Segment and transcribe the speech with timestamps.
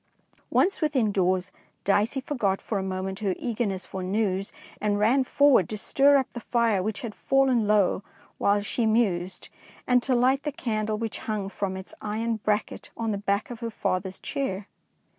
[0.49, 1.51] Once within doors
[1.83, 6.25] Dicey forgot for a moment her eagerness for news, and ran forward to stir up
[6.33, 8.01] the fire which had fallen low
[8.39, 9.49] while she mused,
[9.85, 13.11] and to light the candle which hung from its iron 226 DICEY LANGSTON bracket on
[13.11, 14.67] the back of her father's chair.